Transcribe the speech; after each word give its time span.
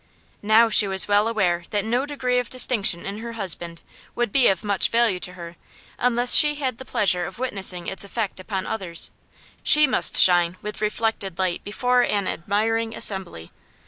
Now 0.41 0.71
she 0.71 0.87
was 0.87 1.07
well 1.07 1.27
aware 1.27 1.63
that 1.69 1.85
no 1.85 2.07
degree 2.07 2.39
of 2.39 2.49
distinction 2.49 3.05
in 3.05 3.19
her 3.19 3.33
husband 3.33 3.83
would 4.15 4.31
be 4.31 4.47
of 4.47 4.63
much 4.63 4.89
value 4.89 5.19
to 5.19 5.33
her 5.33 5.57
unless 5.99 6.33
she 6.33 6.55
had 6.55 6.79
the 6.79 6.85
pleasure 6.85 7.27
of 7.27 7.37
witnessing 7.37 7.85
its 7.85 8.03
effect 8.03 8.39
upon 8.39 8.65
others; 8.65 9.11
she 9.61 9.85
must 9.85 10.17
shine 10.19 10.57
with 10.63 10.81
reflected 10.81 11.37
light 11.37 11.63
before 11.63 12.01
an 12.01 12.27
admiring 12.27 12.95
assembly. 12.95 13.51